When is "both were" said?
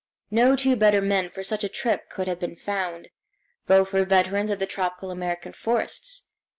3.67-4.03